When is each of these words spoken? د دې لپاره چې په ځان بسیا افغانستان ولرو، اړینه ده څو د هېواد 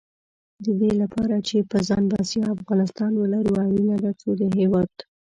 د 0.65 0.67
دې 0.79 0.91
لپاره 1.01 1.35
چې 1.47 1.57
په 1.71 1.77
ځان 1.87 2.03
بسیا 2.11 2.45
افغانستان 2.57 3.11
ولرو، 3.17 3.53
اړینه 3.65 3.95
ده 4.03 4.11
څو 4.21 4.29
د 4.39 4.41
هېواد 4.57 4.91